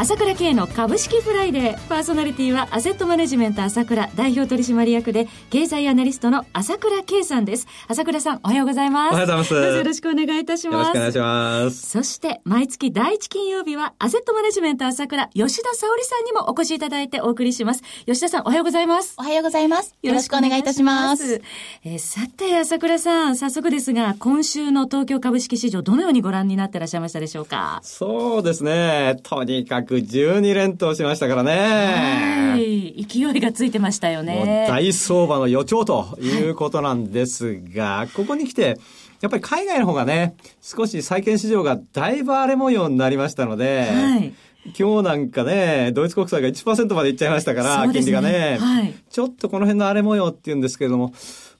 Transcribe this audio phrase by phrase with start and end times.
[0.00, 1.88] 朝倉慶の株式フライデー。
[1.90, 7.66] パーソナリティはアセットマネジメント朝倉代表取締役で経済アナリストの朝倉慶さんです。
[7.86, 9.12] 朝倉さんおはようございます。
[9.12, 9.52] おはようございます。
[9.52, 10.74] どうぞよろしくお願いいたします。
[10.74, 11.90] よろしくお願いします。
[11.90, 17.82] そして毎月第一金曜日はアセットマネジメント朝倉吉田沙織さんにもお越しいただいてお送りします。
[18.06, 19.16] 吉田さんおはようございます。
[19.18, 19.94] おはようございます。
[20.00, 21.42] よろしくお願いいたします。
[21.84, 27.80] えー、さて朝倉さん、早速ですが今週の東京株式市場どのようにご覧になってらっしゃいましたでしょうか？
[27.82, 29.20] そうですね。
[29.24, 32.50] とにかく12連投しましたからね。
[32.52, 33.04] はい。
[33.04, 34.66] 勢いがついてましたよね。
[34.68, 38.78] 大相場の予兆ということなんですが、はい、ここに来て、
[39.20, 44.32] やっぱり海外の方がね、少し債券市場がだいぶ荒れ模様になりましたので、はい、
[44.78, 51.12] 今日なんかね、ドイツ国債が1%までいっちゃいましたから、ね、金利がね、はい、ちょっとこの辺の荒れ模様っていうんですけれども、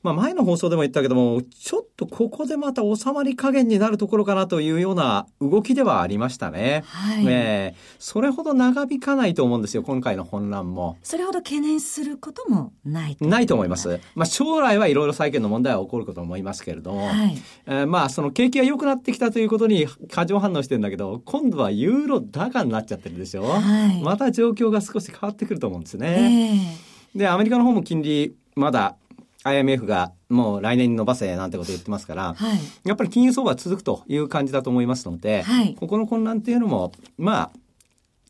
[0.02, 6.82] まあ前の放送でも言ったけども、ちょっとここでまた収まり加減になるところかなというような動きではありましたね。
[6.86, 7.26] はい。
[7.28, 10.96] えー、それほど長引かないと思うんですよ、今回の混乱も。
[11.02, 14.00] それほど懸念することもないないと思います。
[14.14, 23.44] まあ将来はいろいろ債券の問題は起こること思いますけれども、はい、えー、まあその景気が良くなってきたということに過剰反応してるんだけど、今度はユーロ高になっちゃってるでしょ。
[23.44, 24.02] はい。
[24.02, 26.74] また状況が少し変わってくると思うんですね。
[27.14, 28.96] えー、で、アメリカの方も金利、まだ
[29.44, 37.50] IMF がもう来年に伸ばせなんてこと言ってますから、はい、やっぱり金融相場は続くという感じだと思いますので、はい、ここの混乱っていうのも、まあ、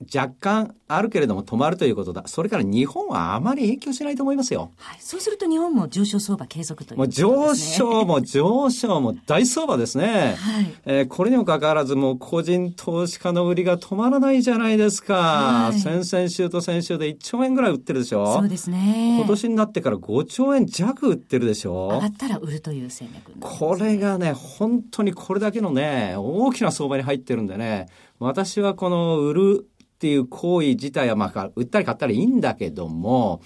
[0.03, 2.23] 若干あるけれども止まるということだ。
[2.27, 4.71] それから日本はあまり影響しないと思いますよ。
[4.79, 4.99] はい。
[4.99, 10.37] そうすると日本も上昇相場継続という、ね、もう上昇も上昇も大相場ですね。
[10.39, 10.75] はい。
[10.87, 15.15] えー、これにもかかわらずもう個人投資家の売りが止まらないじゃないですか。
[15.15, 18.35] はい、先々週と先週で1兆円ぐらい売ってるでしょ。
[18.35, 19.19] そうですね。
[19.19, 21.91] 今年になってから5兆円弱売ってるでしょ。
[21.93, 27.89] 上がったら売るという戦略、ね、これがね、本当にこれだけのね、大きな相場に入ってるんでね、
[28.19, 29.67] 私はこの売る
[30.01, 33.43] っていう行為自体は、まあ、売ったり買ったりいいんだけども、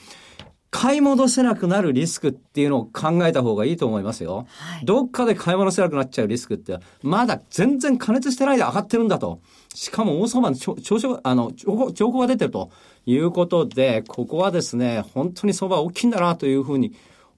[0.70, 4.46] 買い戻せなくなるリスクっていうのを考えた方がいいと思いますよ。
[4.50, 9.40] はい、どっかで買い戻せなくなっちゃうリスクって、まだ全然加熱してないで上がってるんだと。
[9.74, 12.70] しかも大相場の調子あの、兆候が出てると
[13.04, 16.92] いうことで、ここはですね、本当に相場大きいんだなというふうに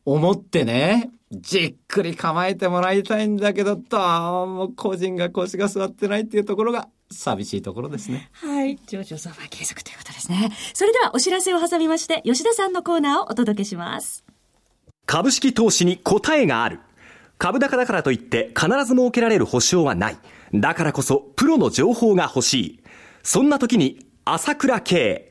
[0.05, 8.31] 思ってね、じっくり構えてもらいたいんだけど、どうも個人が腰が座ってないっていうところが寂しいところですね。
[8.33, 8.79] はい。
[8.87, 10.51] 上場相場継続ということですね。
[10.75, 14.25] それではお知らせを挟みまして、吉田さんのコーナーをお届けします。
[15.07, 16.81] 株式投資に答えがある。
[17.39, 20.19] 株高だからといって必ず設けられる保証はない。
[20.55, 22.81] だからこそプロの情報が欲しい。
[23.23, 25.31] そんな時に朝倉慶。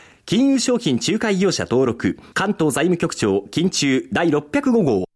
[0.31, 5.10] 金融商品仲介業者登録、関東財務局長、金中第605号。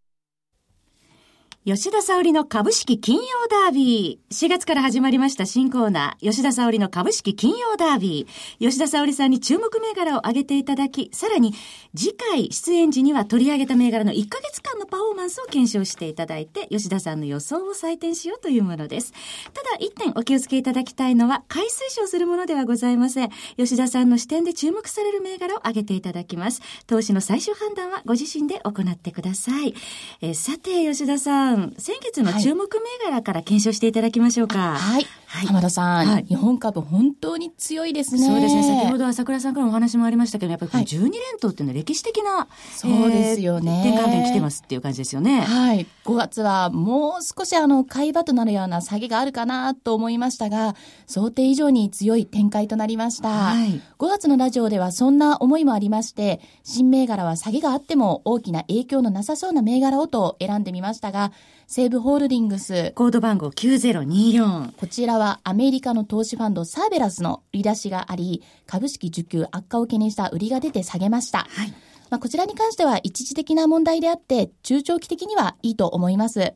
[1.66, 4.36] 吉田沙織の株式金曜ダービー。
[4.36, 8.64] 4月から始まりました新コーナー、吉田沙織の株式金曜ダービー。
[8.64, 11.56] 吉田沙織さんに注目銘柄を挙げていただき、さらに
[11.96, 19.12] 次回出演時には取り上げた銘柄の1ヶ月間のパフォーマンスを検証していただいて、吉田さんの予想を採点しようというものです。
[19.52, 23.32] ただ一点お気をつけいただきたいのは、買い推奨するものではございません。
[23.58, 26.62] 吉田さんの視点で注目される銘柄を挙げていただきます。
[26.86, 29.74] 投資の最終判断はご自身で行ってください。
[30.22, 34.76] えー、さて、吉田さん、ん、先月の注目銘柄から検証していただきましょうか。
[34.76, 35.06] はい。
[35.36, 38.26] はい、浜田さん、はい、日本株本当に強いですね。
[38.26, 38.64] そうですね。
[38.64, 43.91] 先ほど朝倉さんからお話もありましたけど、やっぱり12連投っていうのは歴史的な、そうですよね。
[43.91, 45.41] 転換点来てますっていう感じですよね。
[45.41, 45.85] はい。
[46.06, 50.76] 5月はもう少しあの、買い場となるような下げがあるかなと思いましたが、
[51.06, 53.29] 想定以上に強い展開となりました。
[53.29, 53.82] はい。
[54.00, 61.34] 5月のラジオではそんな思いもありまして、新銘柄は下げがあっても大きな影響のなさそうな銘柄をと選んでみましたが、
[61.68, 62.92] 西武ホールディングス。
[62.96, 64.74] コード番号9024。
[64.76, 71.47] こちらはアメリカの投資ファンドサーベラスの売り出しがあり、株式受給悪化を懸念した売りが出て下げました。
[71.50, 71.74] はい。
[72.09, 76.53] まあ、こちらに関しては一時的な問題であって、中長期的にはいいと思います。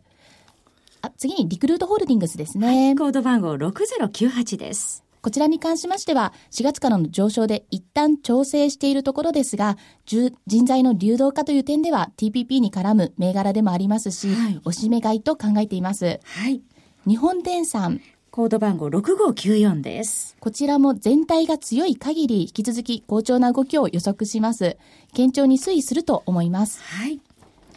[1.01, 2.67] あ次にリクルートホールディングスですね。
[2.67, 5.08] はい、コード番号6098です。
[5.21, 16.19] こちらに関しましては、4月からの上昇で一旦調整しているところですが、人材の流動化という点では TPP に絡む銘柄でもありますし、はい、押し目買いと考えています。
[16.23, 16.61] はい。
[17.07, 18.01] 日本電産。
[18.31, 20.37] コード番号6594です。
[20.39, 24.77] こちらも全体が強い限り引き続き好調な動きを予測します。
[25.15, 26.81] 堅調に推移すると思います。
[26.81, 27.19] はい。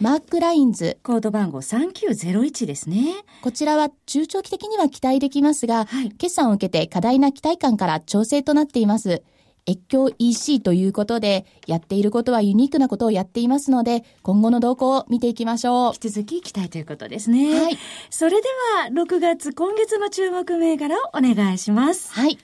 [0.00, 0.98] マークラインズ。
[1.02, 3.24] コード番号3901ですね。
[3.42, 9.22] こちらは中長期的には期待できますが、はい、決算を受けて過大な期待感から調整となっています。
[9.68, 15.92] 越境 EC ということで、やっていることはユニークなことをやっていますので、今後の動向を見ていきましょう。
[15.94, 17.60] 引き続き期待ということですね。
[17.60, 17.78] はい。
[18.10, 18.48] それで
[18.80, 22.12] は、6月、今月の注目銘柄をお願いします。
[22.12, 22.38] はい。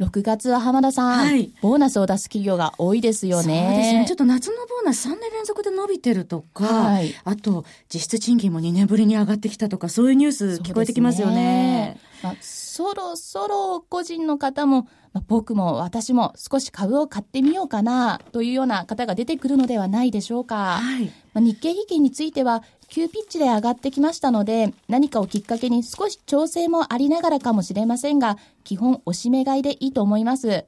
[0.00, 3.66] 6月は浜田さん、はい、ボーナスを出す企業が多いですよね。
[3.68, 4.04] そうですね。
[4.06, 11.98] ちょっと夏のボーナス3年連続で伸びてるとか、はい、あと実質賃金も2年ぶりに上がってきたとか、そういうニュース聞こえてきますよね。
[12.22, 20.78] まあ、そろそろ個人の方も、まあ、僕も私も少し株を買ってみようかなというような方が出てくるのではないでしょうか。
[20.80, 30.64] はい、まあ、日経平均については急ピッチで上がってきましたので、何かをきっかけに少し調整もありながらかもしれませんが、基本押し目買いでいいと思います。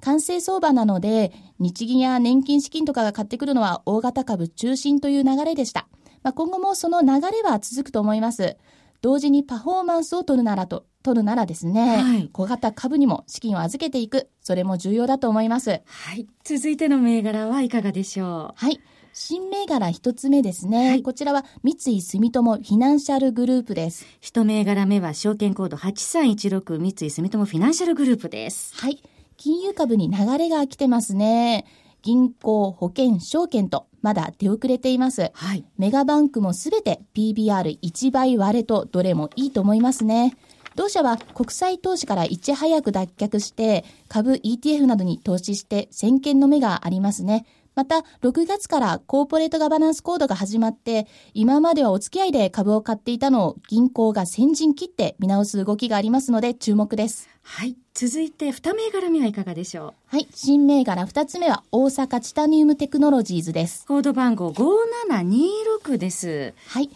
[0.00, 5.88] 完成相場なので、日銀や年金資金とかが買ってくるのは大型株中心という流れでした。
[6.22, 8.56] まあ、今後もその流れは続くと思います。
[9.00, 15.82] 同時にパフォーマンスを取るならと、取るならですね、はい、小型株にも資金を預けていく、それも重要だと思います。
[15.86, 16.26] はい。
[16.44, 18.64] 続いての銘柄はいかがでしょう？
[18.64, 18.80] はい。
[19.14, 24.06] 新銘柄一つ目ですね、はい、こちらは三井住友フィナンシャルグループです。
[24.22, 28.74] 一銘柄目は証券コード8316三井住友フィナンシャルグループです。
[28.76, 29.02] はい。
[29.36, 31.66] 金融株に流れが来てますね。
[32.00, 35.30] 銀行、保険、証券とまだ出遅れています。
[35.34, 35.64] はい。
[35.76, 40.34] メガバンクもすべて PBR1 倍割れとどれもいいと思いますね。
[40.74, 47.46] 同社は国際投資からいち早く脱却して株 ETF などに投資して先見の目がありますね。
[47.74, 57.30] また、6月からコーポレートガバナンスコードが始まって、今まではお付き合いで株を買っていたのを銀行が先陣切って見直す動きがありますので注目です。
[57.42, 57.76] はい。
[57.94, 60.28] 続いて、二銘柄目はいかがでしょうはい。
[60.34, 63.86] 新銘柄二つ目は大阪チタニウムテクノロジーズです。
[63.86, 66.52] コード番号5726です。
[66.66, 66.90] はい。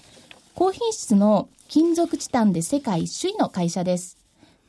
[0.57, 4.17] 高品質の金属チタンで世界首位の会社です。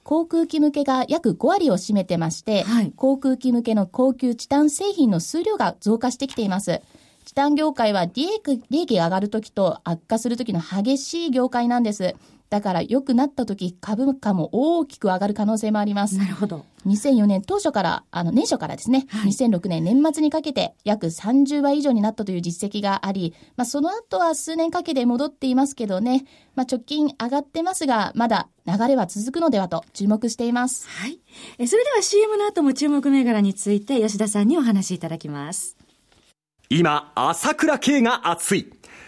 [0.04, 6.82] 航空機向けが約5割を占めてまして、はい、航空機向けの高級チタン製品の数量が増加してきています。
[7.24, 12.16] チタン業界は利益利益が上がるときと悪化するときの激しい業界なんです。
[12.50, 16.18] だから良くなった時株価も大きく上がる可能性もあります。
[16.18, 16.66] なるほど。
[16.88, 26.26] 2004年当初から、あの年初からですね、はい、2006年年末にかけて約30倍以上になったという実績があり、まあその後は数年かけて戻っていますけどね、
[26.56, 30.88] まあ直近上がってますが、まだ流れは続くのではと注目しています。
[30.90, 31.20] はい。
[31.58, 35.78] えそれでは CM の後も注目銘柄について吉田さんにお話しいただきます。
[36.70, 38.77] 今、朝倉慶が熱い。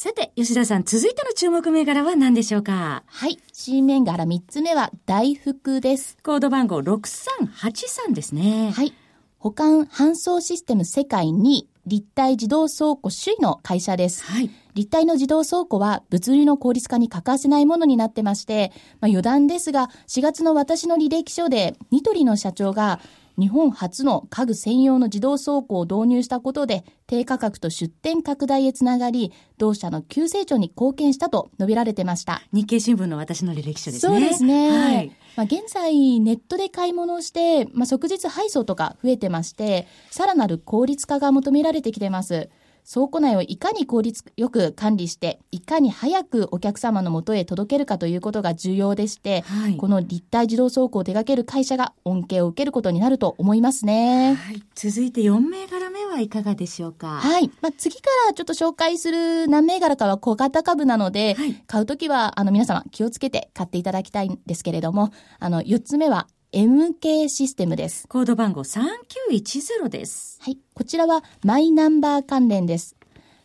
[0.00, 3.02] さて、吉田さん、続いての注目銘柄は何でしょうか？
[3.04, 3.36] はい。
[3.52, 6.16] 新銘柄3つ目は大福です。
[6.22, 8.70] コード番号6383ですね。
[8.70, 8.94] はい。
[9.38, 14.22] 保管搬送システム世界に立体自動倉庫首位の会社です。
[14.22, 14.50] はい。
[14.74, 23.00] 立体の自動倉庫は物流の効率化に欠かせないものになってまして、まあ、余談ですが、4月の私の履歴書で、ニトリの社長が
[23.38, 32.42] 日本初の家具専用の自動倉庫を導入したことで、低価格と出店拡大へつながり、同社の急成長に貢献したと述べられてました。
[32.52, 34.14] 日経新聞の私の履歴書ですね。
[34.14, 34.70] そうですね。
[34.70, 35.12] はい。
[35.36, 42.50] まあ、現在、ネットで買い物をして、まあ、即日配送とか増えてまして、さらなる効率化が求められてきてます。
[42.90, 54.34] 倉庫内をいかに効率よく管理して、いかに早くお客様のもとへ届けるかということが重要でして、はい、この立体自動倉庫を手掛ける会社が恩恵を受けることになると思いますね。
[54.34, 57.18] はい、続いて4銘柄目はいかがでしょうか？
[57.20, 57.50] はい。
[57.60, 68.08] まあ、次からちょっと紹介する何銘柄かは小型株なので、はい、買うときは、あの、皆様気をつけて買っていただきたいんですけれども、あの、4つ目は MK システムです。
[68.08, 70.38] コード番号3910です。
[70.40, 70.58] はい。
[70.72, 72.96] こちらはマイナンバー関連です。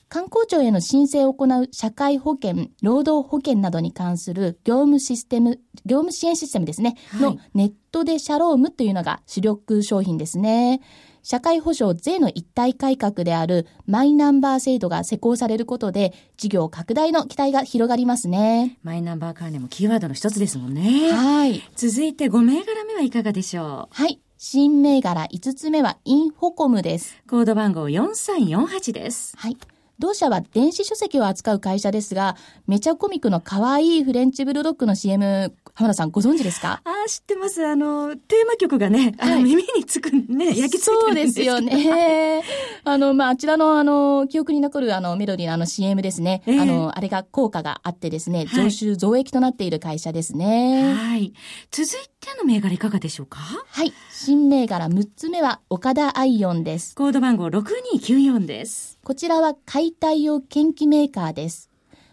[0.07, 10.79] 観光庁への申請を行う社会保険、労働保険などに関する業務システム、業務支援システムですね、はい、のネットでシャロームというのが主力商品ですね。
[11.23, 18.77] 社会保障税の一体改革であるマイナンバー制度が施行されることで、事業拡大の期待が広がりますね。
[18.83, 21.11] マイナンバー関連もキーワードの一つですもんね。
[21.11, 21.63] はい。
[21.75, 23.95] 続いて5銘柄目はいかがでしょう？
[23.95, 24.19] はい。
[24.37, 27.17] 新銘柄5つ目はインフォコムです。
[27.29, 29.33] コード番号4348です。
[29.37, 29.57] はい。
[29.99, 32.35] 同社は電子書籍を扱う会社ですが、
[32.67, 36.81] めちゃコミックの可愛いフレンチブルドッグの CM、浜田さんご存知ですか？
[36.83, 37.65] ああ、知ってます。
[37.65, 42.43] あの、テーマ曲がね、あの、耳につくね、焼き付いてるんですそうですよね。
[42.85, 46.41] あの、まあ、あちらの、あの、記憶に残る、あの、メロディーのあの CM ですね。
[46.45, 50.93] えー、あの、あれが効果があってですね、増収増益となっている会社ですね。
[50.93, 51.33] はい。
[51.71, 53.39] 続いての銘柄いかがでしょうか？
[53.39, 53.93] はい。
[54.11, 56.95] 新銘柄6つ目は、岡田アイオンです。
[56.95, 58.99] コード番号6294です。
[59.03, 61.69] こちらは解体用研機メーカーです。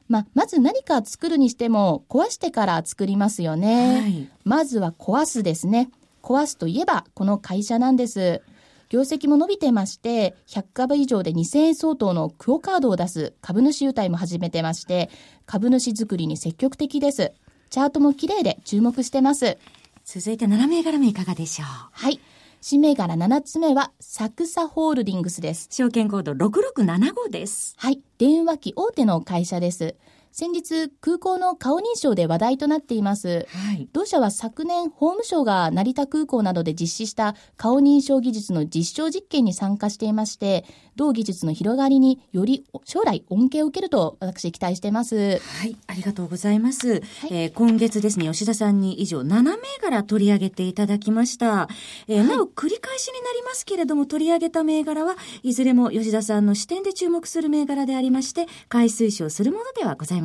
[0.09, 4.01] まあ、まず何か作るにしても壊してから作りますよね。
[4.01, 5.91] はい、まずは壊すですね。
[6.21, 8.43] 壊すといえばこの会社なんです。
[8.89, 15.11] 業績も伸びてまして、100株以上で2000円相当のクオカードを出す株主優待も始めてまして、
[15.47, 17.33] 株主作りに積極的です。
[17.71, 19.59] チャートも綺麗で注目してます。
[20.05, 21.67] 続いて7銘柄目いかがでしょう？
[21.93, 22.19] はい。
[22.63, 25.69] 新銘柄7つ目は、サクサホールディングスです。
[25.71, 27.75] 証券コード6675です。
[27.79, 28.03] はい。
[28.19, 29.97] 電話機大手の会社です。
[30.33, 33.49] 先日、空港の顔認証で話題となっています。
[33.49, 45.41] はい、同社は昨年、法務省が成田空港などで実施した顔認証技術の実証実験に参加していまして、同技術の広がりにより将来恩恵を受けると私期待しています。
[45.41, 46.89] はい、ありがとうございます。
[46.89, 51.69] はい、えー、今月ですね、吉田さんに以上7銘柄取り上げていただきました。
[52.07, 60.20] えー、なお繰り返しになりますけれども、取り上げた銘柄はいずれも吉田さんの視点で注目する銘柄でありまして、買い推奨するものではございません。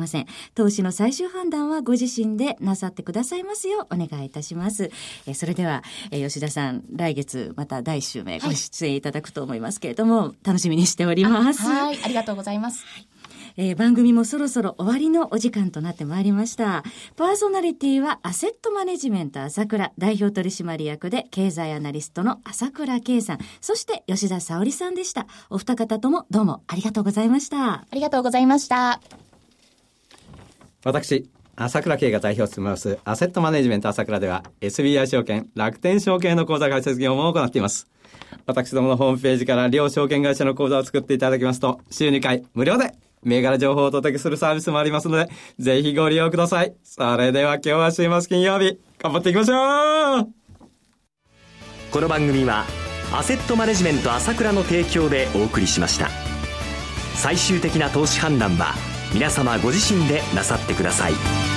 [0.54, 4.90] 投資の最終判断はご自身でなさってくださいますようお願いいたします。
[5.26, 11.62] えー、それでは、えー、吉田さん、来月また第1週目ご出演いただくと思いますけれども、はい、楽しみにしております。
[11.62, 12.84] はい、ありがとうございます。
[12.84, 13.08] はい
[13.56, 16.84] えー、番組もそろそろ終わりのお時間となってまいりました。
[17.16, 25.26] パーソナリティはアセットマネジメント朝倉代表取締役で経済アナリストの朝倉圭さん、そして吉田沙織さんでした。
[25.50, 27.72] お二方ともどうもありがとうございました。
[27.72, 29.25] ありがとうございました。
[30.86, 37.88] 私、朝倉慶が代表を務めますアセットマネジメント朝倉では SBI 証券、楽天証券の口座開設業務を行っています。
[38.46, 42.92] 私どものホームページから両証券会社の口座を作っていただきますと、週2回無料で
[43.24, 45.28] 銘柄情報をお届けするサービスもありますので、
[45.58, 46.72] ぜひご利用ください。
[46.84, 50.28] それでは今日は週末金曜日、頑張っていきましょう
[51.90, 52.64] この番組は、
[53.12, 56.10] アセットマネジメント朝倉の提供でお送りしました。
[57.16, 61.55] 最終的な投資判断は、皆様ご自身でなさってください。